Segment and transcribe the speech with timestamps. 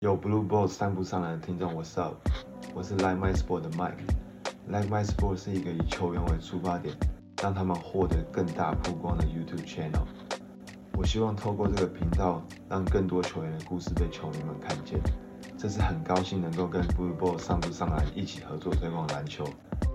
[0.00, 2.14] 有 Blue Balls 散步上来的听众，What's up？
[2.72, 3.98] 我是 Like My Sport 的 Mike。
[4.68, 6.94] Like My Sport 是一个以球员为出发点，
[7.42, 10.04] 让他们获得更大曝光的 YouTube channel。
[10.96, 15.00] 我希望透过这个频道，让更多球员的故事被球迷们看见。
[15.56, 19.44] 这是很高兴能够跟 Blue Balls 散步上来一起合作推广篮球，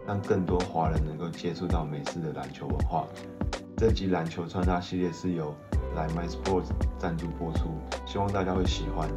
[0.05, 3.07] 让更多华人能够接触到美式的篮球文化。
[3.77, 5.55] 这集篮球穿搭系列是由
[5.95, 7.70] Like My Sports 赞助播出，
[8.05, 9.07] 希望大家会喜欢。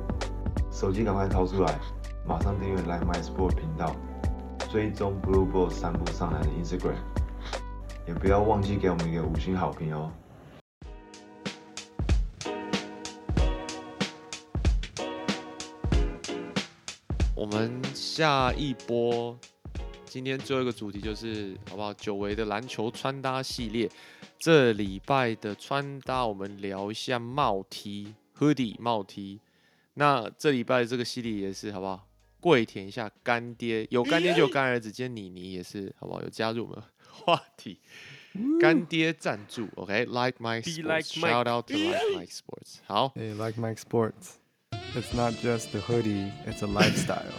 [0.76, 1.80] 手机赶快掏出来，
[2.26, 3.96] 马上订阅 Like My Sport 频道，
[4.70, 6.98] 追踪 Blue Ball 散步上来的 Instagram，
[8.06, 10.12] 也不要忘记给我们一个五星好评哦。
[17.34, 19.34] 我们下一波，
[20.04, 21.94] 今天最后一个主题就是好不好？
[21.94, 23.90] 久违的篮球穿搭系列，
[24.38, 29.40] 这礼拜的穿搭我们聊一下帽 T、hoodie 帽 T。
[29.98, 32.06] 那这礼拜这个系列也是好不好？
[32.38, 34.92] 跪舔一下干爹，有干爹就有干儿子。
[34.92, 36.20] 今天妮妮也是好不好？
[36.20, 37.80] 有加入我们话题，
[38.60, 42.76] 干爹赞助，OK？Like my sports，shout out to like my sports。
[42.84, 47.32] 好，Hey like my sports，it's not just the hoodie，it's a lifestyle。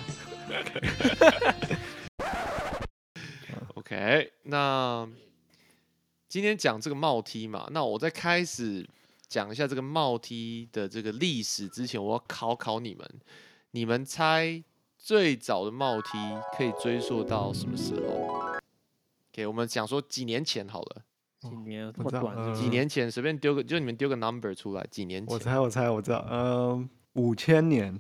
[3.76, 5.08] OK，那
[6.28, 8.90] 今天讲这个帽 T 嘛，那我在开始。
[9.28, 13.06] 讲一下这个帽梯的这个历史之前，我要考考你们，
[13.72, 14.64] 你们猜
[14.97, 16.11] 最早的帽梯
[16.58, 18.58] 可以追溯到什么时候？
[19.31, 21.03] 给我们讲说几年前好了。
[21.42, 21.94] 几年？
[21.95, 22.56] 这么短？
[22.56, 23.11] 几年前？
[23.11, 24.86] 随便丢个，就你们丢个 number 出来。
[24.89, 25.34] 几年前？
[25.34, 26.25] 我猜，我猜，我知道。
[26.31, 28.00] 嗯，五千年。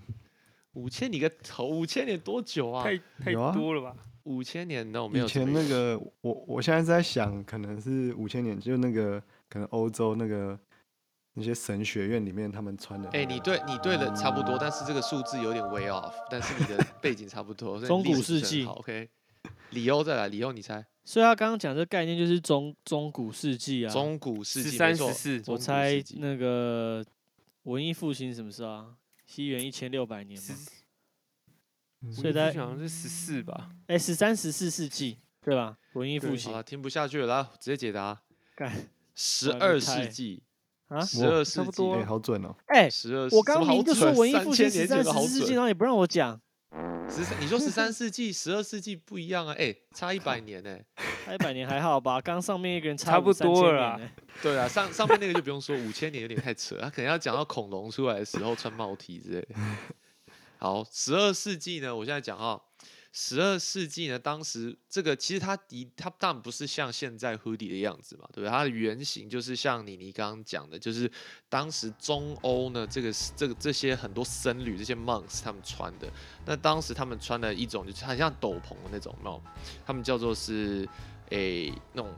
[0.73, 1.67] 五千你个头！
[1.67, 2.83] 五千年多久啊？
[2.83, 3.95] 太太多了吧？
[4.23, 5.25] 五千年那我没有。
[5.25, 10.57] 以前那个，我我现在在想，可能是五千年，就那个可能欧洲那个。
[11.39, 17.79] 那些神学院里面他们穿的，哎，你对你对的差不多，但是这个数字有点 way off，但是你的背景差不多。
[17.85, 19.07] 中古世纪，OK。
[19.69, 20.83] 李欧再来，李欧你猜？
[21.05, 25.43] 所以他刚刚讲这概念就是中中古世纪啊，中古世纪，三十四。
[25.45, 27.05] 我猜那个
[27.63, 28.95] 文艺复兴什么时候啊？
[29.27, 32.11] 西元一千六百年吗？
[32.11, 33.69] 所以大家好像是十四吧？
[33.85, 35.77] 哎，十三十四世纪对吧？
[35.93, 36.51] 文艺复兴。
[36.51, 38.23] 好了，听不下去了，来直接解答。
[38.55, 40.41] 干，十二世纪。
[40.87, 42.55] 啊，十二世纪，哎，好准哦！
[42.67, 46.39] 哎，十二，我刚明就说文艺复兴十三世纪，然后也不让我讲。
[47.09, 49.53] 十三，你说十三世纪、十二世纪不一样啊？
[49.57, 50.77] 哎，差一百 年呢，
[51.25, 52.21] 差一百年还好吧？
[52.21, 53.99] 刚上面一个人差不多了。
[54.41, 59.47] 对啊，上上面那个就不用说，五千年有点太扯，他可能要讲到恐龙出来的时候穿帽 T 之类。
[60.59, 62.59] 好，十二世纪呢，我现在讲啊。
[63.19, 68.49] 十二世纪呢，当时这个其实它的它当然不是像现在 hoodie 的样子嘛，对不对？
[68.49, 71.11] 它的原型就是像你你刚刚讲的，就是
[71.49, 76.07] 当时中欧呢，这个这个这些很多僧侣这些 monks 他们穿的。
[76.45, 79.41] 那当时他们穿的一种就是很像斗篷的那种帽，
[79.83, 80.87] 他们叫做是
[81.29, 82.13] 诶那种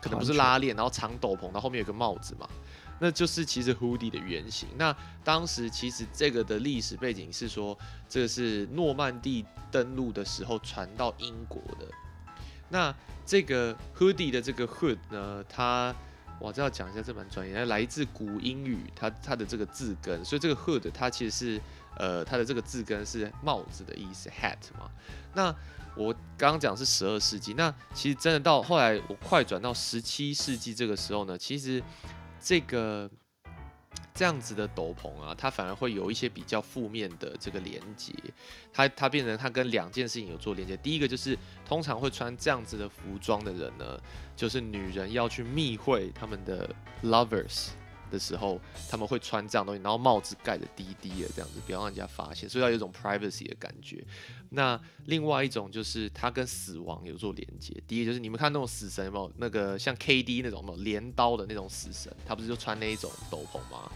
[0.00, 2.48] 可能不是拉链，然后长斗篷，然后后面有个帽子嘛。
[2.98, 4.68] 那就是其实 hoodie 的原型。
[4.78, 11.86] 那当时其实这个的历史背景是说，这个是诺曼底登陆的时候传到英国的。
[12.70, 12.94] 那
[13.26, 15.94] 这个 hoodie 的这个 hood 呢，它
[16.40, 21.60] 我这要讲一下，这蛮专业，来自古英语，它它的这个字根，所以这个 hood 它其实是
[21.98, 24.90] 呃它的这个字根是帽子的意思，hat 嘛。
[25.34, 25.54] 那
[25.94, 31.82] 我刚刚讲是十二世纪，那其实真的到后来我快转到十七世纪这个时候呢，其实。
[32.46, 33.10] 这个
[34.14, 38.14] 这样子的斗篷啊，它反而会有一些比较负面的这个连接，
[38.72, 40.76] 它它变成它跟两件事情有做连接。
[40.76, 41.36] 第一个就是
[41.66, 44.00] 通常会穿这样子的服装的人呢，
[44.36, 47.70] 就是女人要去密会他们的 lovers。
[48.10, 54.04] 的时候，他们会穿这样东西，然后帽子盖的低低的这样子，不要让人家发现，所以要有一种 privacy 的感觉。
[54.50, 57.74] 那另外一种就是它跟死亡有做连接。
[57.86, 63.90] 第一个就是你们看那种死神有没有那个像 KD 那种有镰刀的那种死神，他不是就穿那一种斗篷吗？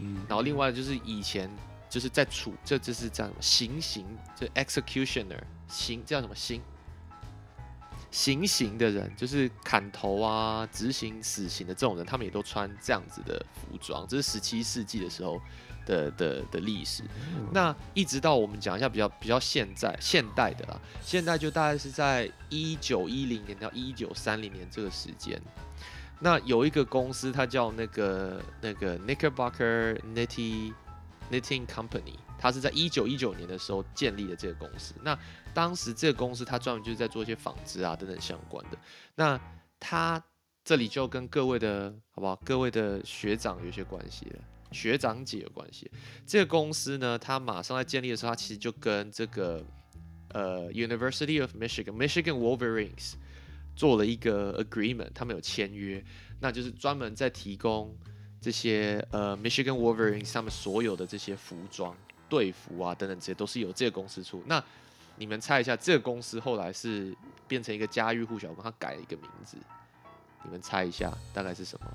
[0.00, 0.24] 嗯。
[0.28, 1.50] 然后另外就是以前
[1.88, 6.62] 就是在处这就是叫什么行刑，就 executioner 行叫什么刑？
[8.10, 14.06] 行刑的人就是砍头啊、执行死刑的这种人，他们也都穿这样子的服装。
[14.08, 15.40] 这是十七世纪的时候
[15.86, 17.04] 的的的历史。
[17.52, 25.40] 那一直到我们讲一下比较比较现在现代的啦，现代就大概是在一九一零年到一九三零年这个时间。
[26.18, 30.74] 那有一个公司，它叫那个那个 Knickerbocker Knitting
[31.30, 34.94] Knitting Company，他是在一九一九年的时候建立的这个公司。
[35.04, 35.16] 那
[35.52, 38.78] 当时这个公司，它专门就是在做一些纺织啊等等相关的。
[39.14, 39.38] 那
[39.78, 40.22] 它
[40.64, 42.34] 这里就跟各位的好不好？
[42.44, 44.40] 各位的学长有些关系了。
[44.72, 45.90] 学长姐有关系。
[46.24, 49.64] 这个公司呢，它马上在建立的时候，它其实就跟这个
[50.28, 53.14] 呃 University of Michigan Michigan Wolverines
[53.74, 56.04] 做了一个 agreement，他们有签约，
[56.40, 57.96] 那就是专门在提供
[58.40, 61.96] 这些呃 Michigan Wolverines 他们所有的这些服装、
[62.30, 64.42] 队服啊等等这些都是由这个公司出。
[64.46, 64.62] 那
[65.16, 67.14] 你们猜一下，这个公司后来是
[67.46, 69.58] 变成一个家喻户晓，帮他改了一个名字，
[70.44, 71.86] 你们猜一下大概是什么？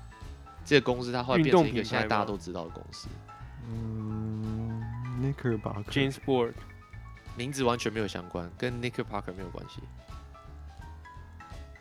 [0.64, 3.08] 这个公司它后来变成一个现在大家都知道的公司，
[3.68, 4.82] 嗯
[5.20, 5.84] ，Knickerbocker。
[5.84, 6.52] James Board
[7.36, 9.80] 名字完全没有相关，跟 Knickerbocker 没有关系。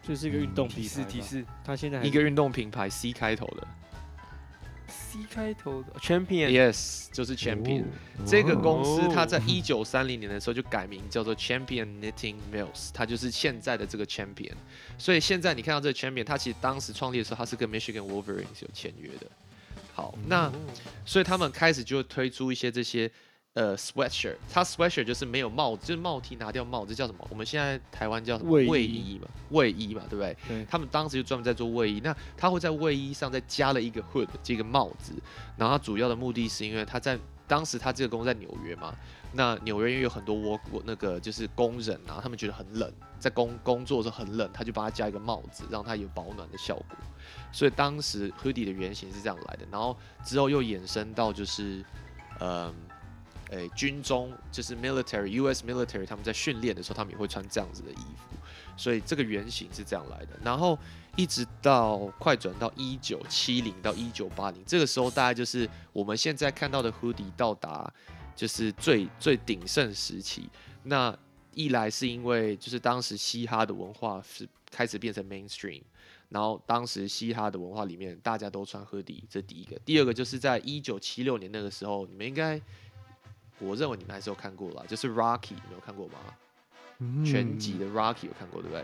[0.04, 1.10] 就是一个运动提比赛吧。
[1.10, 3.68] 示提示它现在还一个运动品牌 C 开头的
[5.16, 7.84] C 开头的 Champion，Yes，就是 Champion。
[7.84, 7.86] 哦
[8.26, 14.54] 这个公司它哦在一九三零年的时候就改名叫做 Champion Knitting Mills，它就是现在的这个 Champion。
[14.98, 19.28] 所以现在你看到这个 Champion，它其实当时创立的时候，它是跟 Michigan Wolverines 有签约的。
[19.94, 20.52] 好，那
[21.06, 23.10] 所以他们开始就推出一些这些
[23.56, 27.26] 呃 sweatshirt，它 sweatshirt 就是没有帽子，就是帽 T 拿掉帽子，这叫什么？
[27.30, 28.52] 我们现在台湾叫什么？
[28.52, 30.36] 卫衣衣嘛，卫衣嘛，对不对？
[30.48, 35.14] 对他们当时就专门在做卫衣，那他会在卫衣上再加了一个 hood 这个帽子，
[35.58, 37.18] 然后它主要的目的是因为他在
[37.48, 38.94] 当时他这个公司在纽约嘛，
[39.32, 46.98] 那纽约因为有很多 work 那个就是工人啊，他们觉得很冷，在工工作的时候很冷，他就帮他加一个帽子，让他有保暖的效果。
[47.54, 51.86] 所以当时 hoodie 的原型是这样来的，然后之后又衍生到就是，
[52.42, 52.74] 嗯，
[53.52, 55.64] 诶、军中就是 military U.S.
[55.66, 58.36] military 他们在训练的时候，他们也会穿这样子的衣服，
[58.76, 60.40] 所以这个原型是这样来的。
[60.44, 60.78] 然后
[61.16, 67.92] 一直到快转到一九七零到一九八零，这个时候大概就是我们现在看到的 hoodie 到达
[68.36, 70.50] 就是最最鼎盛时期。
[70.84, 71.18] 那
[71.54, 75.82] 一来是因为就是当时嘻哈的文化是开始变成 mainstream，
[76.30, 79.80] 然后当时嘻哈的文化里面大家都穿 hoodie，这第一个。
[79.86, 82.62] 第二个就是在一九七六年那个时候，你们应该，
[83.60, 87.26] 我认为你们还是有看过啦，就是 Rocky，你们有看过吗？
[87.26, 88.84] 全集的 Rocky 有看过对不对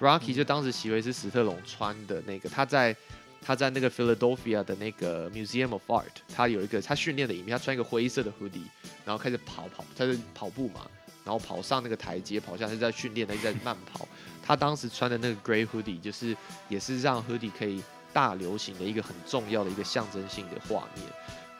[0.00, 2.96] ？Rocky 就当时席维斯史特龙穿的那个，他在
[3.42, 8.64] 他在那个 Philadelphia 的那个 Museum of Art，他有一个他训练的影片，他穿一个灰色的 hoodie，
[9.04, 10.86] 然后开始跑跑，他是跑步嘛，
[11.24, 14.08] 然后跑上那个台阶，跑下来是在训练的，一直在慢跑。
[14.42, 16.34] 他当时穿的那个 Grey hoodie，就是
[16.68, 17.82] 也是让 hoodie 可以
[18.12, 21.04] 大流行的一个很重要的一个象征性的画面。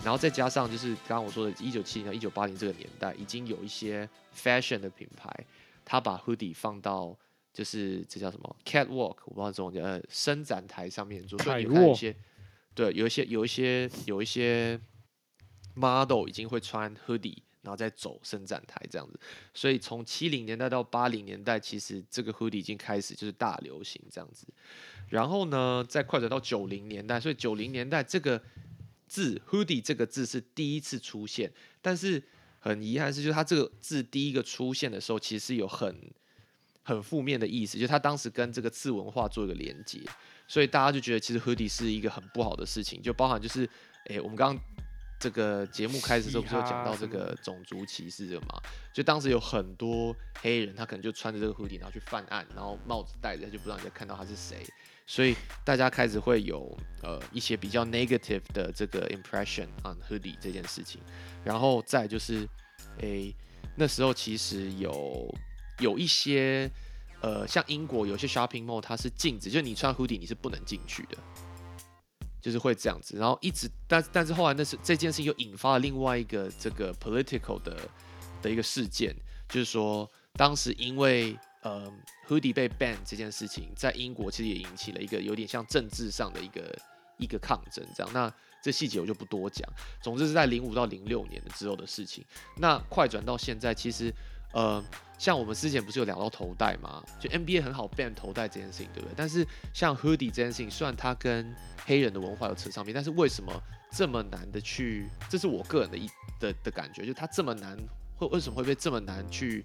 [0.02, 5.30] 然后再加上就是刚刚我说的，一九七零到一九八零这个年代，已经有一些 fashion 的品牌，
[5.84, 7.14] 他把 hoodie 放到
[7.52, 12.16] 就是这叫什么 catwalk，我不知道中文叫呃伸展台上面做，所以你看一些
[12.74, 14.80] 对有一些有一些有一些
[15.74, 19.20] model 已经会穿 hoodie，然后再走伸展台这样子。
[19.52, 24.46] 所以从七零年代到八零年代，其实这个 hoodie 已经开始就是大流行这样子。
[25.08, 28.40] 然后呢，再快转到九零年代，所以九零年代这个
[29.10, 31.52] 字 hoodie 这个字是第一次出现，
[31.82, 32.22] 但是
[32.60, 35.92] 很遗憾是，就是它这个字第一个出现的时候，其实是有很
[36.84, 40.00] 很负面的意思，就它当时跟这个次文化做一个连接，
[40.46, 43.68] 所以大家就觉得其实 hoodie 是一个很不好的事情，就包含就是，
[44.06, 44.64] 诶，我们刚刚
[45.18, 48.62] 这个节目开始的时候不是有讲到这个种族歧视这个嘛？
[48.94, 54.64] 就当时有很多黑人，他可能就穿着这个 hoodie 然后去犯案，然后帽子戴着，就不知道你在看到他是谁，
[55.10, 55.34] 所以
[55.64, 56.72] 大家开始会有
[57.02, 61.00] 呃一些比较 negative 的这个 impression on hoodie 这件事情，
[61.42, 62.48] 然后再就是，
[62.98, 63.34] 诶，
[63.76, 65.34] 那时候其实有
[65.80, 66.70] 有一些
[67.22, 71.18] 呃，像英国有些 shopping mall 它是禁止，就你穿 hoodie 你是不能进去的，
[72.40, 73.16] 就是会这样子。
[73.18, 77.76] 然后一直，但但是后来那是这件事又引发了另外一个这个 political 的
[78.40, 79.12] 的一个事件，
[79.48, 81.92] 就是说当时因为呃
[82.28, 86.78] hoodie 被 ban 这件事情，在英国其实也引起了一个有点像政治上的一个
[87.18, 88.12] 一个抗争，这样。
[88.12, 89.66] 那这细节我就不多讲。
[90.02, 92.24] 总之是在零五到零六年的之后的事情。
[92.56, 94.12] 那快转到现在，其实
[94.52, 94.82] 呃，
[95.18, 97.02] 像我们之前不是有聊到头带吗？
[97.18, 99.14] 就 NBA 很好 ban 头带这件事情，对不对？
[99.16, 103.52] 但是像 hoodie 这件事情，虽然它跟黑人的文化有扯上边，但是为什么
[103.90, 105.08] 这么难的去？
[105.28, 106.06] 这是我个人的一
[106.38, 107.78] 的的感觉，就它这么难，
[108.16, 109.64] 会为什么会被这么难去？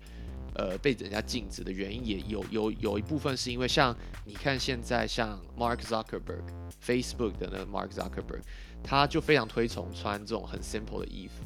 [0.56, 3.96] 呃，被人家禁止的原因也有有有一部分是因为像
[4.26, 6.44] 你看现在像 Mark Zuckerberg
[6.84, 8.42] Facebook 的那 Mark Zuckerberg，
[8.84, 11.44] 他就非常推崇穿这种很 simple 的衣服，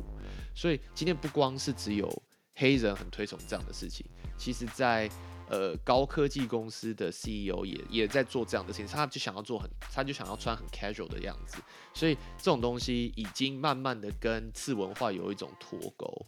[0.54, 2.08] 所以今天不光是只有
[2.56, 4.06] 黑人很推崇这样的事情，
[4.38, 5.10] 其实在
[5.50, 11.58] 呃高科技公司的 CEO 也也在做这样的事情，他就想要做很，他就想要穿很 casual 的样子，
[11.94, 16.28] 所以这种东西已经慢慢的跟次文化有一种脱钩。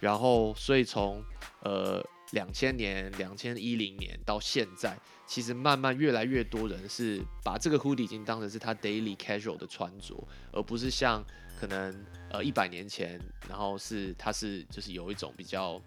[0.00, 1.22] 然后，所以从
[1.62, 10.16] 呃两千年、两千一零年到现在，其实慢慢越来越多人是把这个 hoodie 已经当成是他 daily casual 的穿着，
[10.52, 11.24] 而不是像
[11.58, 15.80] 可能呃一百年前，然后是它是就是有一种比较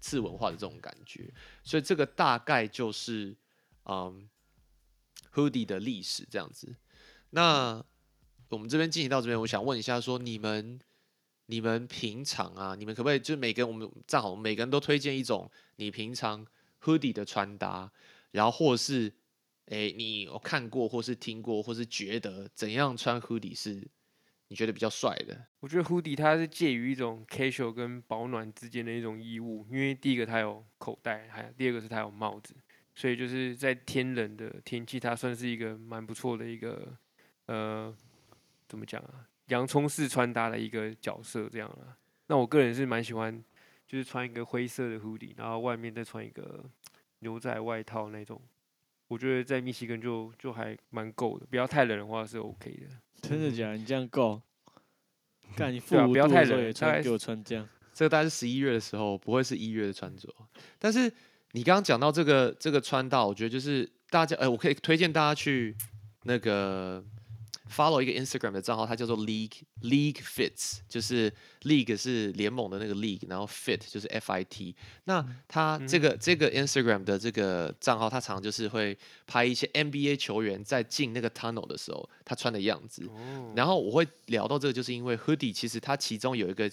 [0.00, 1.28] 次文化的这种感觉，
[1.64, 3.36] 所以这个大概就是
[3.84, 4.28] 嗯
[5.34, 6.76] hoodie 的历史这样子。
[7.30, 7.84] 那
[8.48, 10.80] 我们这边进行到这边，我想问一下，说你们
[11.50, 16.46] 你们平常啊，你们可不可以就是每个人我们正好每个人都推荐一种你平常
[16.82, 17.90] hoodie 的穿搭，
[18.30, 19.12] 然后或是
[19.66, 23.88] 诶你有看过或是听过或是觉得怎样穿 hoodie 是
[24.48, 25.46] 你觉得比较帅的？
[25.60, 32.54] 我觉得 hoodie 它是介于一种 casual 跟保暖之间的一种衣物，因为第一个它有口袋，还有第二个是它有帽子，
[32.94, 36.96] 所以就是在天冷的天气，它算是一个蛮不错的一个
[37.46, 37.96] 呃。
[38.68, 39.26] 怎么讲啊？
[39.48, 41.96] 洋葱式穿搭的一个角色这样啊。
[42.28, 43.42] 那我个人是蛮喜欢，
[43.86, 46.64] 就是穿一个灰色的 hoodie，然后外面再穿一个
[47.20, 48.40] 牛仔外套那种。
[49.06, 52.86] 我觉得在密西根就就还蛮够的，不要太冷的话是 OK 的。
[53.22, 53.78] 真的假的？
[53.78, 54.42] 你这样够？
[55.56, 57.66] 干你不要太冷，穿给我穿这样。
[57.94, 60.28] 这个大概是十一月的时候，不会是一月的穿着。
[60.78, 61.10] 但是
[61.52, 65.74] 你刚刚讲到这个这个穿搭，我觉得就是大家，哎，我可以推荐大家去
[66.24, 67.02] 那个。
[67.68, 71.32] Follow 一个 Instagram 的账号，它叫做 League League Fits，就是
[71.62, 74.74] League 是联盟的那个 League，然后 Fit 就是 F I T。
[75.04, 78.96] 那它这个这个 Instagram 的这个账号，它常常就是会
[79.26, 83.08] 拍一些 NBA 球员在进那个 tunnel 的时候，他穿的样子。
[83.54, 86.70] 然后我会聊到这个，就是因为 Hoodie 其实它其中有一个，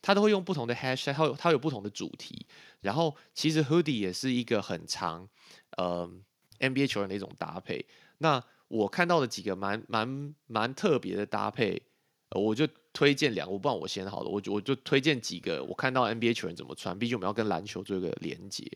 [0.00, 2.46] 它都会用不同的 Hashtag，它有它有不同的主题。
[2.80, 5.28] 然后其实 Hoodie 也是一个很长
[5.76, 6.10] 呃
[6.58, 7.84] NBA 球员的一种搭配。
[8.18, 11.82] 那我看到的几个蛮蛮蛮特别的搭配，
[12.30, 18.66] 我就推荐两，我不知道我先好了，我就我就推荐几个我看到 NBA 球员怎么穿，毕竟我们要跟篮球做一个连接。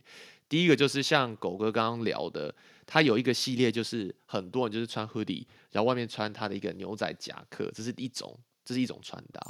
[0.50, 9.40] 第一个就是像狗哥刚刚聊的，他有一个系列，就是很多人就是穿 hoodie，然后外面穿他的一个牛仔夹克，这是一种，这是一种穿搭。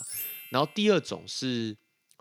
[0.50, 1.76] 然后第二种是，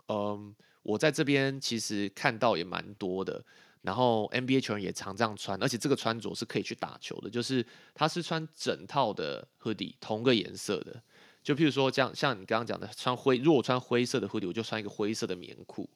[0.08, 0.52] 嗯，
[0.82, 3.44] 我在这边其实看到也蛮多的。
[3.86, 7.64] 然后 NBA 球员也常这样穿，而且这个穿着是可以去打球的，就是
[7.94, 11.00] 他是穿整套的 hoodie，同个颜色的。
[11.40, 15.88] 就譬如说，这样像你刚刚讲的，穿灰，如果穿灰色的 hoodie，我就穿一个灰色的棉裤。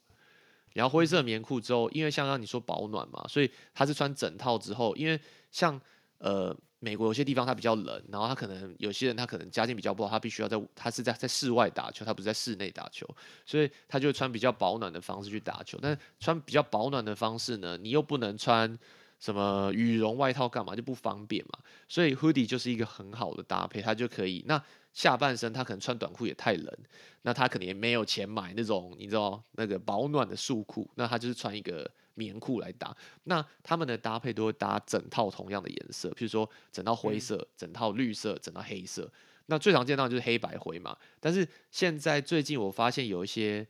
[0.72, 5.20] 然后灰色棉裤之后，因为像刚刚你说保暖嘛，所以他是穿整套之后，因为
[5.50, 5.78] 像
[6.18, 6.56] 呃。
[6.82, 13.06] 美国有些地方它比较冷，然后他可能有些人他可能家境比较不好，他必须要在他是在在室外打球，他不是在室内打球，
[13.44, 15.78] 所以他就穿比较保暖的方式去打球。
[15.82, 18.78] 但穿比较保暖的方式呢，你又不能穿
[19.18, 24.62] 什么羽绒外套干嘛就不方便嘛，所以 hoodie 就是一个很好的搭配，它就可以那
[24.94, 26.74] 下半身他可能穿短裤也太冷，
[27.20, 31.90] 那他可能也没有钱买那种你知道那个保暖的束裤，那他就是穿一个。
[32.20, 39.10] 棉裤来搭，那他们的搭配都会搭整套同样的颜色，譬如说整套灰色、整套绿色、整套黑色。
[39.46, 40.94] 那最常见到就是黑白灰嘛。
[41.18, 43.66] 但是现在最近我发现有一些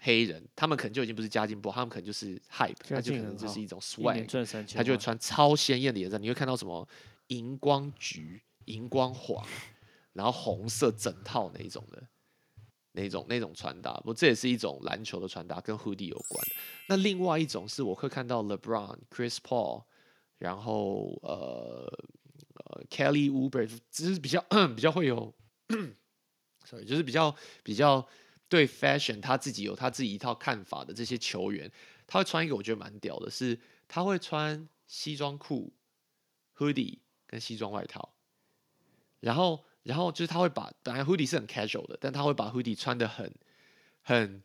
[0.00, 4.26] 黑人，他们可能就已经不是家境不好，他们可能就是 hype，他就可能就是一种 swag，
[4.74, 6.16] 他就会穿超鲜艳的颜色。
[6.18, 6.88] 你会看到什么
[7.26, 9.44] 荧光橘、荧光黄，
[10.12, 12.02] 然后红色整套那一种的。
[13.00, 16.44] 那种那种穿搭，不，这也是一种篮球的穿搭，跟 hoodie 有关。
[16.88, 19.84] 那另外一种是我会看到 LeBron、Chris Paul，
[20.38, 21.86] 然后呃
[22.54, 25.32] 呃 Kelly Oubre，只是比较 比较会有，
[26.66, 28.06] sorry，就是比较比较
[28.48, 31.70] 对 fashion 他自己有他自己一套看法的这些球员，
[32.06, 35.72] 他会穿一个我觉得蛮屌的，是他会穿西装裤、
[36.56, 38.12] hoodie 跟西装外套，
[39.20, 39.64] 然后。
[39.88, 43.32] 然后就是他会把本来 hoodie 是很 casual 的，但他会把 hoodie 穿的很、
[44.02, 44.42] 很、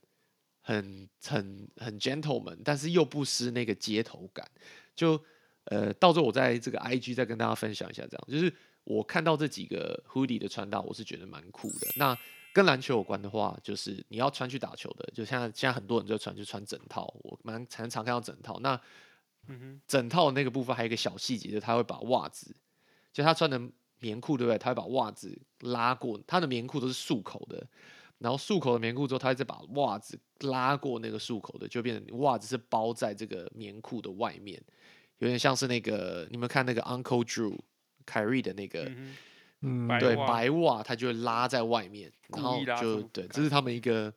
[0.61, 4.49] 很、很、很 gentleman，但是又不失那个街头感。
[4.95, 5.21] 就
[5.65, 8.53] 呃，到时候我在这个 IG 再跟大家分享一下，这样就是
[8.85, 11.87] 我看到这几个 hoodie 的穿搭，我是觉得蛮酷的。
[11.97, 12.17] 那
[12.53, 18.61] 跟篮球有关的话，就是你要穿去打球的，就像现在很多人就穿就穿整套，我蛮常常看到整套。
[18.61, 18.79] 那
[19.47, 22.55] 嗯哼，整套那个部分还有一个小细节，就是他会把袜子，
[23.11, 23.61] 就他穿的。
[24.03, 24.57] 棉裤对不对？
[24.57, 27.65] 他会把袜子拉过，他的棉裤都是束口的，
[28.17, 34.61] 然后束口的棉裤之后，他会再把袜子拉过那个束口的，就变成袜子是包在这个棉裤的外面，
[35.19, 37.57] 有点像是那个你们看那个 Uncle Drew
[38.05, 38.91] 凯瑞的那个，
[39.61, 44.13] 嗯，对，白袜他就会拉在外面，然后就对，这是他们一个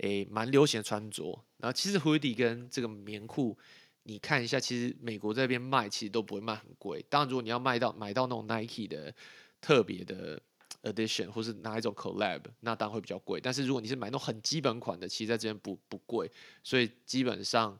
[0.00, 1.42] 诶蛮流行的穿着。
[1.56, 3.56] 然后其实 hoodie 跟这个棉裤。
[4.04, 7.04] 你看一下，其实美国这边卖其实都不会卖很贵。
[7.08, 9.14] 当然，如果你要卖到买到那种 Nike 的
[9.60, 10.40] 特别的
[10.82, 13.38] edition，或是哪一种 collab，那当然会比较贵。
[13.40, 16.30] 但是如果你是买那种很基本款的，其实在这边不不贵。
[16.62, 17.78] 所以基本上，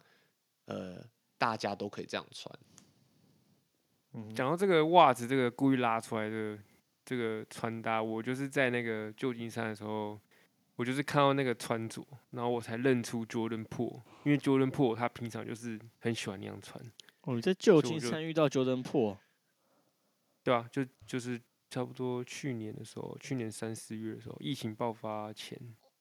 [0.66, 1.02] 呃
[1.38, 2.54] 大家都可以这样穿。
[4.12, 6.58] 嗯讲到这个袜子，这个故意拉出来的
[7.04, 10.20] 这个穿搭，我就是在那个旧金山的时候，
[10.80, 16.82] 我就是看到那个穿着，然后我才认出 Jordan p o o 因为 Jordan p o o 他平常就是很喜欢那样穿，
[17.20, 19.18] 哦，你在旧金山遇到 Jordan Po，
[20.42, 25.60] 对啊，就就是差不多去年的时候，去年三四月的时候，疫情爆发前，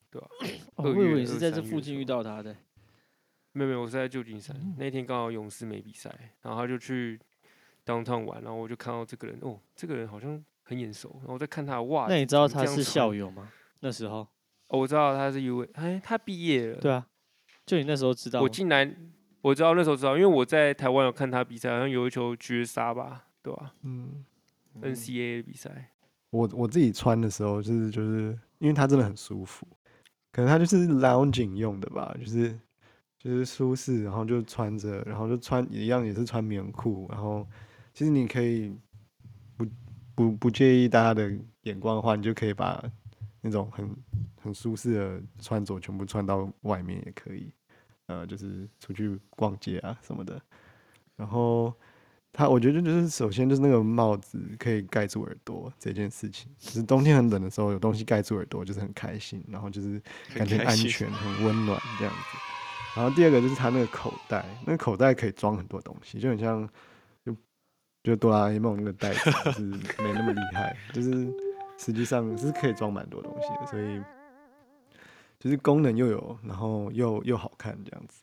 [0.10, 0.30] 对吧、
[0.76, 2.56] 哦，我以为你是在这附近遇到他的。
[3.52, 6.10] 没有没有，我是在旧金山、那天刚好勇士没比赛，
[6.42, 7.20] 然后他就去
[7.86, 13.52] downtown 玩，然后我就看到这个人，哦，这个人好像很眼熟，然后我在看他的袜子，那你知道他是校友吗？
[13.82, 14.26] 那时候，
[14.70, 16.80] 哦，我知道他是 U，哎，他毕业了。
[16.80, 17.06] 对啊，
[17.66, 18.90] 就你那时候知道吗，我进来
[19.42, 24.24] 我知道那时候知道，因为我在台湾有看他比赛，好像有一球绝杀吧，对吧、嗯
[24.82, 25.92] ，n c a a 的比赛，
[26.30, 29.68] 我我自己穿的时候，就是就是因为它真的很舒服，
[30.32, 32.60] 可能它就是 lounging 用的吧，就是
[33.18, 37.48] 就是舒适，然后就穿着，然后就穿一样也是穿棉裤，然后
[37.94, 38.72] 其实你可以
[39.58, 39.66] 不
[40.14, 41.32] 不不介意大家的
[41.64, 42.84] 眼光的话，你就可以把
[43.42, 43.90] 那种很
[44.42, 47.52] 很舒适的穿着全部穿到外面也可以，
[48.08, 50.42] 呃，就是出去逛街啊什么的，
[51.16, 51.74] 然后。
[52.32, 60.00] 它我觉得就是首先就是那个帽子可以盖住耳朵这件事情，就是冬天很冷的时候有东西盖住耳朵就是很开心，然后就是
[60.36, 62.38] 感觉安全、很温暖这样子。
[62.96, 66.70] 然后第二个就是它那个口袋，那个口袋可以装很多东西，就很像
[67.26, 67.36] 就
[68.04, 71.28] 就哆啦 A 梦那个袋子，就是没那么厉害，就是
[71.80, 74.02] 实际上是可以装蛮多东西的，所以
[75.40, 78.22] 就是功能又有，然后又又好看这样子。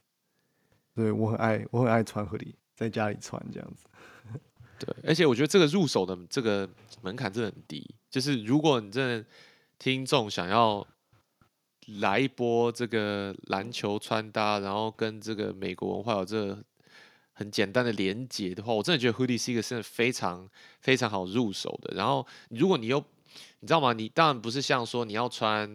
[0.94, 3.86] 对我很爱，我很爱穿合理，在家里穿这样子。
[4.78, 6.68] 对，而且我觉得这个入手的这个
[7.00, 9.26] 门槛真的很低，就是如果你真的
[9.78, 10.86] 听众想要
[12.00, 16.62] 来一波这个篮球穿搭，然后跟这个美国文化有这
[17.32, 20.46] 很简单的连接的话，我真的觉得 hoodie 是一个真的非常
[20.80, 21.94] 非常好入手的。
[21.94, 23.02] 然后如果你又
[23.60, 23.92] 你知道吗？
[23.92, 25.68] 你当然不是像说你要穿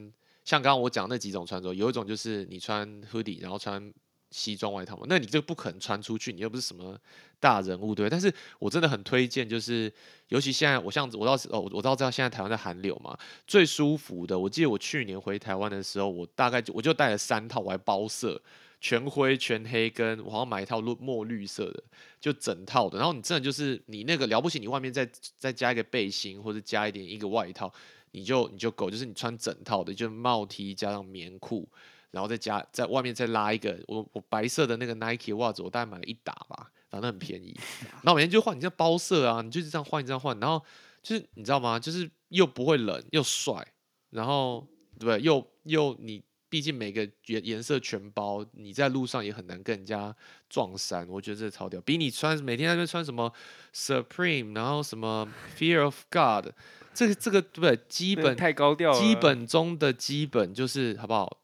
[0.43, 3.93] 像刚刚我讲那几种穿着，有一种就是你穿 hoodie 然后穿
[4.31, 6.97] 西装外套嘛，那你这不可能穿出去，你又不是什么
[7.39, 8.09] 大人物，对？
[8.09, 9.91] 但是我真的很推荐，就是
[10.29, 18.41] 尤其现在我像我到哦，我到知道现在台湾在寒流嘛，最舒服的，我记得我去年回台湾的时候，我大概就我就带了三套，我还包色。
[18.81, 21.83] 全灰、全黑，跟我好像买一套绿墨绿色的，
[22.19, 22.97] 就整套的。
[22.97, 27.71] 然后你真的就是你那个了不起，你外面再再加一个背心，或者加一点一个外套，
[28.09, 31.69] 你就你就够，就是你穿整套的，就是帽 T 加上棉裤，
[32.09, 37.55] 然后再加在外面再拉一个我我白色的那个 Nike 袜子，我大概买了一打吧，反正很便宜。
[38.01, 40.59] 然后每天就换，你这包色啊，你就是这样换，这样换，然后
[41.03, 41.79] 就是你知道吗？
[41.79, 43.67] 就是又不会冷又帅，
[44.09, 44.67] 然后
[44.97, 45.21] 对不对？
[45.21, 46.23] 又又你。
[46.51, 50.13] 毕竟每个颜颜色全包，你在路上也很难跟人家
[50.49, 51.07] 撞衫。
[51.07, 53.31] 我觉得这超屌，比你穿每天在那边穿什么
[53.73, 55.25] Supreme，然后什么
[55.57, 56.53] Fear of God，
[56.93, 57.79] 这个这个对不对？
[57.87, 61.39] 基本太高调了，基本中的基本就是好不好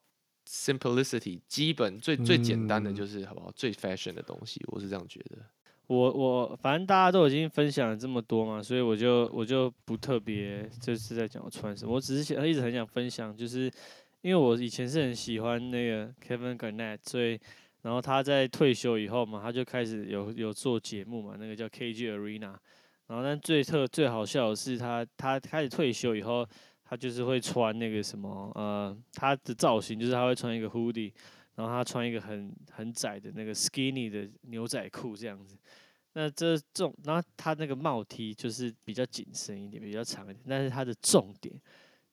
[0.46, 3.50] ？Simplicity，基本最最简单的嗯就是好不好？
[3.56, 5.38] 最 fashion 的东西，我是这样觉得。
[5.88, 13.72] 我我反正大家都已经分享了这么多嘛，所以我就我就不特别就是在讲我穿什么，我只是想一直很想分享，就是
[14.28, 17.40] 因为我以前是很喜欢那个 Kevin Garnett，所以
[17.84, 22.54] 然后他在退休以后嘛，他就开始有有做节目嘛，那个叫 KG Arena，
[23.08, 26.46] 然后但最特最好笑的是他他开始退休以后，
[26.84, 31.14] 他就是会穿那个什么呃，他的造型就是他会穿一个 hoodie。
[31.56, 35.58] 然后他穿一个很很窄的那个 skinny 的牛仔裤这样子，
[36.14, 41.60] 那这重，然后他那个帽 T 就是比较紧身一点，比较长一点，但是他的重点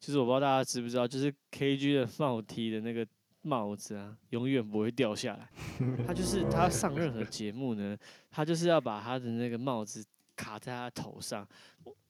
[0.04, 3.06] 就是我不知道大家知不知道，就是 KG 的帽 T 的那个
[3.42, 5.48] 帽子啊，永远不会掉下来。
[6.06, 7.96] 他就是他上任何节目呢，
[8.30, 10.04] 他就是要把他的那个帽子
[10.36, 11.46] 卡在他头上，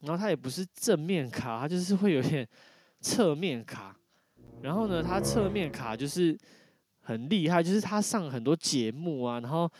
[0.00, 2.46] 然后他也不是正面卡，他就是会有点
[3.00, 3.96] 侧面卡。
[4.62, 6.36] 然后呢，他侧面卡就是。
[7.06, 9.70] 很厉害，就是他上很多节目啊，然后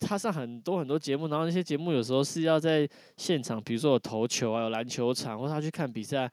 [0.00, 2.84] 他上很多很多节目，然后那些节目有时候是要在
[3.16, 6.28] 现场，比如说有投球啊，有篮球场，或者他去看比赛，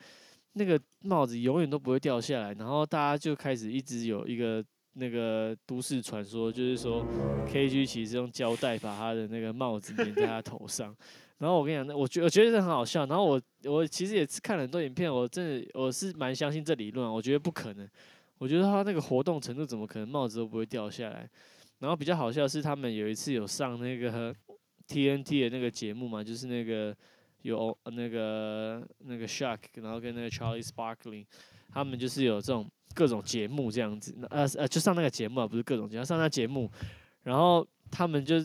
[0.53, 4.63] 那个帽子永远都不会掉下来，然后大家就开始一直有一个
[4.93, 7.05] 那个都市传说，就是说
[7.47, 10.95] KG 其实用胶带把他的那个帽子粘在他头上。
[11.39, 13.05] 然后我跟你讲，那我觉我觉得很好笑。
[13.05, 17.89] 然后我我其实也是看了很多影片，我真的我是蛮相信这理论，我觉得不可能。
[18.37, 21.29] 我觉得他那个活动程度怎么可能帽子都不会掉下来？
[21.79, 24.33] 然后比较好笑的是，他们有一次有上那个
[24.87, 26.95] TNT 的那个节目嘛，就是那个
[27.43, 31.25] 有那个那个 Shark，然后跟那个 Charlie Sparkling，
[31.71, 34.13] 他们就是有这种各种节目这样子。
[34.29, 36.69] 呃呃，就上那个节目啊，不是各种节目，上那节目，
[37.21, 38.35] 然后他们就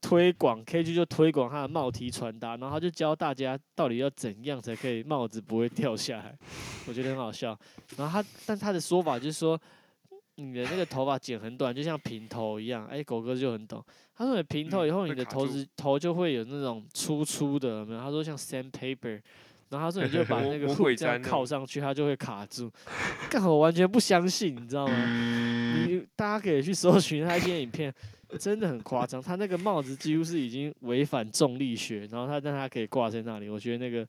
[0.00, 6.38] 推广 KG 就推广他的帽 T 穿搭，然后他就教大家到底要怎样才可以帽子不会掉下来，
[6.86, 7.58] 我觉得很好笑。
[7.96, 9.60] 然后他但他的说法就是说，
[10.36, 12.86] 你的那个头发剪很短，就像平头一样。
[12.86, 13.84] 哎，狗哥就很懂，
[14.16, 18.00] 他说你平头以后，嗯你的头子头就会有那种粗粗的，有没有？
[18.00, 19.20] 他说像 sandpaper。
[19.70, 22.70] 然后他说你就把 那个魔 hook 鬼这样靠上去，它就会卡住。
[23.28, 25.84] 干，我完全不相信，你知道吗？
[25.88, 27.92] 你大家可以去搜寻他一些影片，
[28.38, 29.20] 真的很夸张。
[29.20, 34.06] 他那个帽子几乎是已经违反重力学，然后他但他可以挂在那里，我觉得那个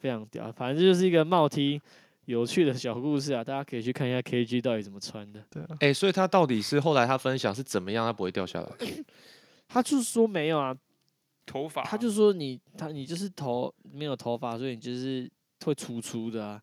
[0.00, 0.52] 非常屌。
[0.52, 1.80] 反正就是一个帽 T
[2.26, 5.42] 有趣的小故事啊， 大家可以去看一下 KG 到底怎么穿的。
[5.50, 8.70] 对啊，哎、所以他到底是后来他分享是怎么样，他不会掉下来？
[9.68, 10.76] 他就是说没有啊，
[11.44, 15.28] 头发，他就说你他你就是头没有头发，所以你就是
[15.64, 16.62] 会粗粗的啊。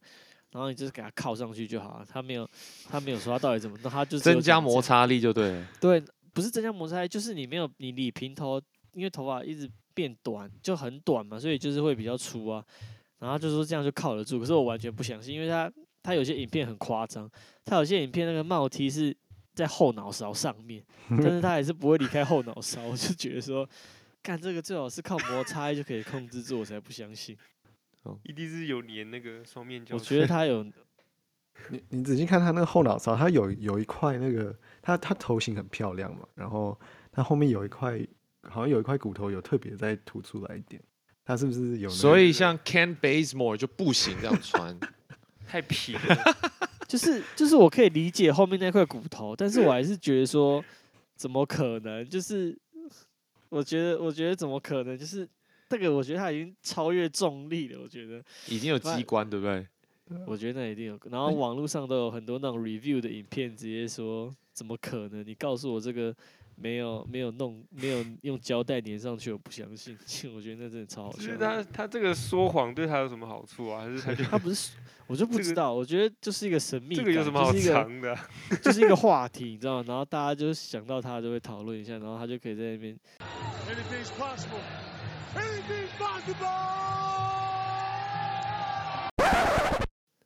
[0.51, 2.47] 然后你就是给他靠上去就好了，他没有，
[2.87, 5.67] 他没有说他到底怎么弄，他就是增加摩擦力就对了。
[5.81, 5.99] 对，
[6.31, 8.61] 不是增加摩擦力，就是你没有你理平头，
[8.93, 12.63] 因为头发一直变短，就很短嘛，所以就是会比较粗啊。
[13.23, 15.71] 然后就说这样就靠得住，可是我完全不相信，因为他
[16.03, 17.29] 他有些影片很夸张，
[17.63, 19.15] 他有些影片那个帽 T 是
[19.53, 23.67] 在后脑勺上面， 但是他还是不会离开后脑勺，我就觉得说，
[24.21, 27.37] 干这个最好是靠摩擦就可以控制住，我才不相信。
[28.23, 29.99] 一定是有粘那个双面胶我。
[30.01, 30.61] 觉得他有，
[31.71, 36.77] 你你仔细看他那个后脑勺，他有有一块那个，他他头型很漂亮嘛，然后
[37.13, 38.05] 他后面有一块，
[38.41, 40.81] 好像有一块骨头有特别再凸出来一点，
[41.25, 41.89] 他是不是有、那个？
[41.89, 44.77] 所以像 Ken Basemore 就不行这样穿。
[45.47, 46.17] 太平了，
[46.87, 50.63] 就是就是我可以理解后面那块骨头，但是我还是觉得说，
[51.15, 52.03] 怎么可能？
[52.09, 52.57] 就是
[53.49, 54.97] 我觉得，我觉得怎么可能？
[54.97, 55.27] 就是
[55.69, 57.79] 这个，我觉得他已经超越重力了。
[57.79, 59.65] 我觉得，已经有机关，对不对？
[60.25, 60.99] 我觉得那一定有。
[61.11, 65.23] 然后网络上都有很多那种 review 的影片，直接说怎么可能？
[65.25, 66.15] 你告诉我这个
[66.55, 69.97] 没有没有弄没有用胶带粘上去，我不相信。
[70.35, 71.37] 我觉得那真的超好笑其实。
[71.37, 73.81] 他他这个说谎对他有什么好处啊？
[73.81, 74.71] 还是他就 他不是，
[75.07, 75.73] 我就不这个知道。
[75.73, 78.29] 我觉得就是一个神秘感，这个有什么好藏的啊？
[78.61, 79.85] 就是一个话题，你知道吗？
[79.87, 82.95] 然后大家就想到他就会讨论一下，然后他就可以在那边
[83.67, 84.61] Anything's possible.
[85.35, 86.47] Anything's possible.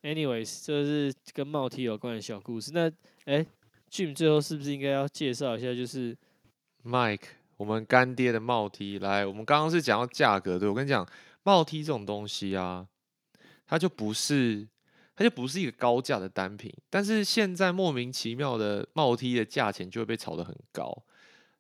[0.04, 2.72] Anyways，这是跟帽 T 有关的小故事。
[2.74, 2.90] 那
[3.26, 3.46] 哎
[3.92, 5.74] ，Jim 最后是不是应该要介绍一下？
[5.74, 6.18] 就是
[6.86, 11.08] Mike，我们干爹的帽 T，来，我们刚刚是讲到价格，对我跟你讲，
[11.44, 12.88] 帽 T 这种东西啊，
[13.66, 14.68] 它就不是，
[15.16, 21.04] 它就不是一个高价的单品，但是现在莫名其妙的帽 T 的价钱就会被炒得很高。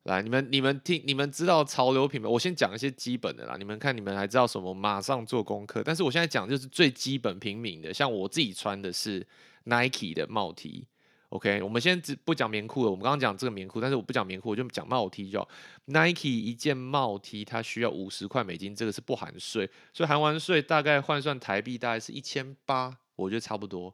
[0.04, 3.58] 来，你们你们听，你们知道潮流品牌，我先讲一些基本的啦。
[3.58, 4.74] 你们看，你们还知道什么？
[4.74, 5.84] 马上做功课。
[5.84, 9.28] 但是我现在讲就是最基本平民的，像我自己穿的是
[9.66, 10.88] Nike 的帽 T。
[11.30, 12.90] OK，我们先只不讲棉裤了。
[12.90, 15.46] 我们刚刚讲这个棉裤，但是我不讲棉裤，我就讲帽 T 就。
[15.86, 23.94] Nike 一件帽 T 它需要五十块美金，这个是不含税，所以含完税大概换算台币大概是一千八，我觉得差不多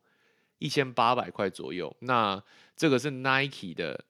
[0.59, 1.95] 一千八百块左右。
[2.01, 2.41] 那
[2.75, 4.05] 这个是 Nike 的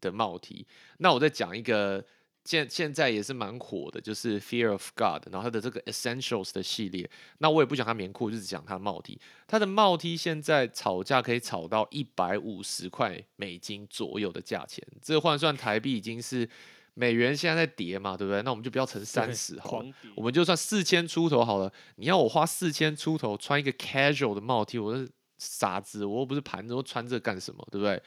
[0.00, 0.64] 的帽 T。
[0.98, 2.04] 那我再讲一个
[2.48, 7.08] 现现在也是蛮火的，就是 Fear of God，然后它的这个 Essentials 的系列。
[7.40, 9.20] 那我也不讲它棉裤，就只讲它帽 T。
[9.46, 16.48] 它的帽 T 现在炒价可以炒到一百五十块美金左右的价钱，这个换算台币已经是
[16.94, 18.40] 美元现在在跌嘛，对不对？
[18.40, 19.90] 那我们就不要乘三十好了。
[20.16, 25.06] 我们就算四千出头好了，你要我花四千出头穿一个 casual 的帽 T，我是
[25.36, 28.02] 傻子，我又不是盘子，我穿这个干什么，对不对？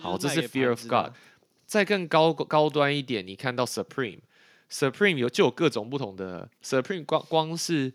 [0.00, 1.12] 好，这是 Fear of God。
[1.72, 7.94] 再更高高端一点，你看到 Supreme，Supreme 有就有各种不同的 Supreme，光光是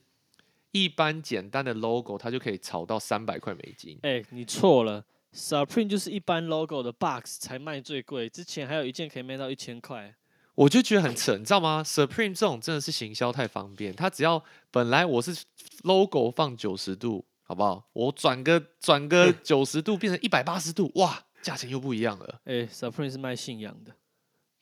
[0.71, 3.99] 一般简单的 logo，它就可以炒到三百块美金。
[4.01, 10.15] 哎、你错了，Supreme 就是一般 logo 的 box 才卖最贵，之前还有一件可以卖到一千块。
[10.55, 15.43] 我就觉得很扯，你知道吗？Supreme 这种真的是行销太方便，它只要本来我是
[15.83, 17.87] logo 放九十度，好不好？
[17.93, 22.41] 我转个转个 九十度变成一百八十度，哇，价钱又不一样了。
[22.45, 23.93] 哎、s u p r e m e 是卖信仰的，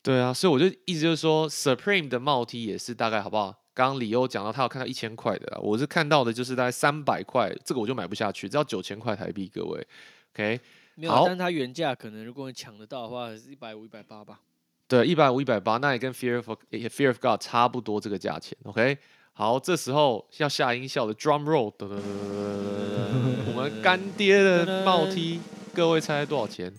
[0.03, 3.61] 对啊，所以我就意思就是说，Supreme 的帽 T 也是大概好不好？
[3.73, 9.88] 刚刚李欧讲到他有看到一千块的啦，我是看到的就是大概三百块，这个我就买不下去，只要九千块台币，各位
[10.33, 10.59] ，OK？
[10.95, 14.39] 没有，好但是它原价可能如果你抢得到的话，是一百五、一百八吧。
[14.88, 18.97] 对，一百五、一百八，那也跟 Fear of Fear of God 差不多这个价钱，OK？
[19.38, 25.41] 好，这时候要下音效的 drum roll，噔噔噔噔噔噔我们干爹的帽 T，
[25.74, 26.74] 各位猜猜多少钱？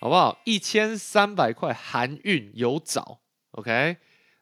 [0.00, 0.40] 好不好？
[0.46, 3.18] 一千三百块含运有找
[3.50, 3.98] ，OK？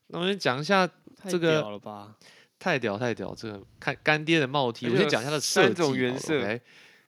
[0.07, 0.88] 那我们讲一下
[1.29, 2.16] 这个太屌了吧？
[2.57, 3.35] 太屌太屌！
[3.35, 5.75] 这个看干爹的帽 T，我先讲一下它的设计。
[5.75, 6.61] 种原色 OK，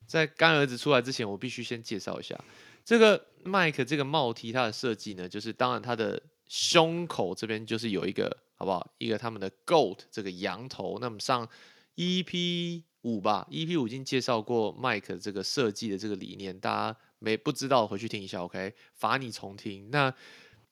[0.08, 2.36] 在干儿子出来之前，我必须先介绍一下
[2.84, 8.94] 这个 Mike 这个帽 T 它的设计呢，就是当然它的胸口这边就是有一个好不好？
[8.98, 10.98] 一个他们的 goat 这个羊头。
[10.98, 11.48] 那么上
[11.94, 18.74] EP 五吧，EP 五已经介绍过 Mike 这个设计的这个理念，大家没不知道回去听一下，OK？
[18.94, 19.90] 罚你重听。
[19.90, 20.12] 那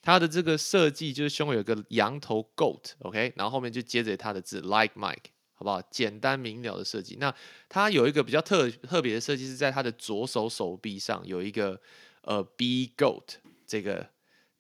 [0.03, 5.81] 它的这个设计就是胸口有个羊头 goat，OK？、然后后面就接着它的字 like Mike，好不好？
[5.91, 7.17] 简单明了的设计。
[7.21, 7.35] 那
[7.69, 11.81] 它有一个比较特特别的设计是在它的左手手臂上有一个
[12.23, 14.11] 呃 B goat 这个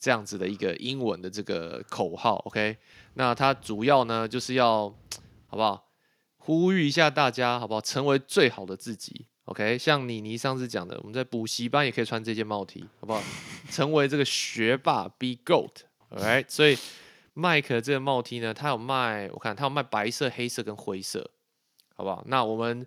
[0.05, 2.77] 这样子的一个英文的这个口号，OK？
[3.15, 4.95] 那它主要呢就是要
[5.47, 5.89] 好不好？
[6.37, 7.81] 呼吁一下大家，好不好？
[7.81, 9.79] 成为最好的自己，OK？
[9.79, 13.23] 像妮妮上次讲的，我们在补习班也可以穿这件帽 T，好不好？
[13.73, 16.45] 成为这个学霸，be goat，OK？
[16.47, 16.77] 所以
[17.33, 21.31] 麦克这个帽 T 呢，它有卖，我看它有卖白色、黑色跟灰色，
[21.97, 22.23] 好不好？
[22.27, 22.87] 那我们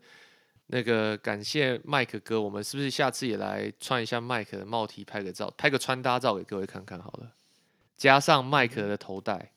[0.67, 7.31] 那个感谢麦克哥，我们是不是下次也来穿一下麦克的帽 T，拍个照，拍个穿搭照给各位看看好了，
[7.95, 9.51] 加上麦克的头带。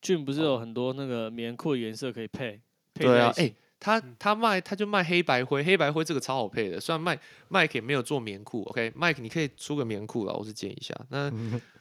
[0.00, 2.60] 俊不是有很多那个棉裤的颜色可以配？
[2.92, 6.80] 配对啊，哎、在一起他他卖他就卖黑白灰，黑白灰这个超好配的。
[6.80, 10.94] 虽然麦麦克也没有做棉裤，OK，麦克你可以出个棉裤了，我是建议一下。
[11.10, 11.30] 那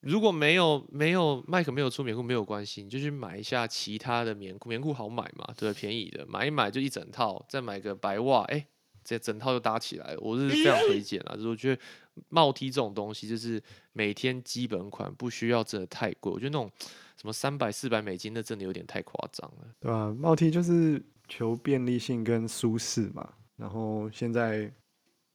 [0.00, 8.64] 如果没有没有麦克没有出棉裤没有关系，你就去买一下其他的棉裤，棉裤好买嘛，对，便宜的，买一买就一整套，再买个白袜，哎、
[9.02, 11.34] 这整套就搭起来了，我是非常推荐啊。
[11.34, 11.82] 就是我觉得
[12.28, 13.60] 帽 T 这种东西，就是
[13.92, 16.32] 每天基本款，不需要真的太贵。
[16.32, 16.70] 我觉得那种
[17.16, 19.74] 什么三百四百美金，那真的有点太夸张了。
[19.80, 24.72] 对吧、帽 T 就是求便利性跟舒适嘛，然后现在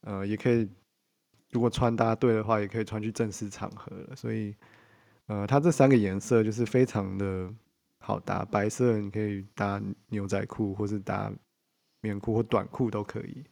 [0.00, 0.66] 呃也可以，
[1.54, 4.14] 如果穿搭对的话，也可以穿去正式场合了。
[4.14, 4.54] 所以
[5.28, 7.48] 呃，它这三个颜色就是非常的
[8.00, 11.32] 好搭，白色你可以搭牛仔裤，或是搭
[12.02, 13.44] 棉裤或短裤都可以，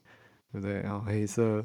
[0.50, 0.80] 对不对？
[0.80, 1.64] 然后黑色，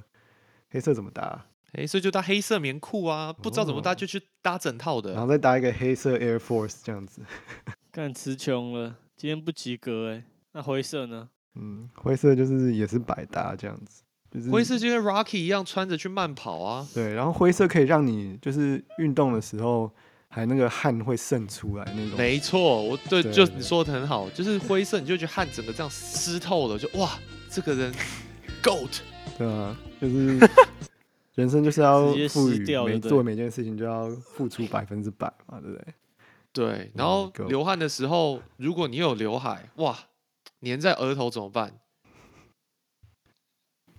[0.69, 1.45] 黑色怎么搭？
[1.73, 5.11] 黑色就搭黑色棉裤啊，不知道怎么搭哦就去搭整套的。
[5.13, 7.21] 然后再搭一个黑色 Air Force 这样子。
[7.91, 10.23] 干词穷了，今天不及格哎。
[10.53, 11.29] 那灰色呢？
[11.55, 16.87] 嗯，灰色就是也是百搭这样子，就是灰色就跟 Rocky 一样穿着去慢跑啊。
[16.93, 19.89] 对，然后灰色可以让你就是运动的时候
[20.27, 22.17] 还那个汗会渗出来那种。
[22.17, 27.17] 没错，我对，就你说的很好，就是灰色，你就觉得汗整个这样湿透了，就哇，
[27.49, 27.93] 这个人
[28.61, 28.99] GOAT。
[29.37, 30.39] 对啊，就是
[31.35, 35.85] 人生就是要赋予每做每件事情就要付出百分之百嘛，对不对？
[36.51, 39.95] 对，然嗯后流汗的时候，如果你有刘海，哇，
[40.61, 41.71] 粘在额头怎么办？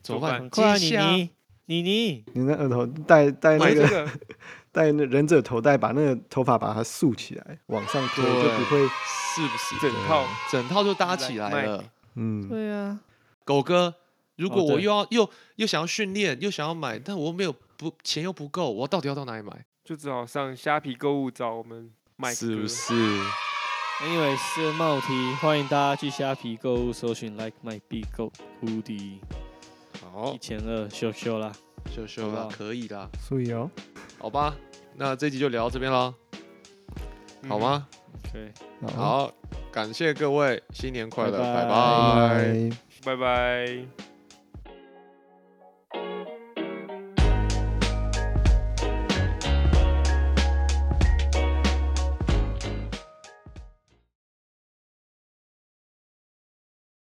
[0.08, 0.32] 怎么办？
[0.32, 0.50] 怎么办？
[0.50, 1.30] 快啊，接下妮
[1.66, 3.86] 妮，妮妮，你那额头戴戴那个。
[3.86, 4.10] 个
[4.70, 9.78] 戴那忍者头带，把那个头发把它竖起来，往上推就不会，是不是？
[9.80, 11.82] 整套整套就搭起来来了。
[12.14, 13.00] 嗯，对啊，
[13.44, 13.94] 狗哥，
[14.36, 19.64] 如果我又要、又又想要训练，又想要买，但我又没有不钱又不够，我到底要到哪里买？
[19.84, 22.92] 就只好上虾皮购物找我们买是不是
[24.02, 29.18] ？Anyway，是帽 T，欢迎大家去虾皮购物，搜寻 Like My Big Goat Hoodie，
[30.12, 30.34] 好。
[30.34, 31.52] 一，千二，秀秀啦。
[31.90, 33.70] 秀秀啦，可以啦，所以哦，
[34.18, 34.54] 好吧，
[34.94, 36.14] 那这集就聊到这边了，
[37.42, 37.48] 嗯。
[37.48, 37.86] 好吗
[38.28, 38.52] ？OK，
[38.94, 39.32] 好，
[39.72, 41.54] 感谢各位，新年快乐，拜。
[41.54, 41.70] 拜拜。
[43.04, 43.16] 拜拜。
[43.16, 44.07] 拜拜。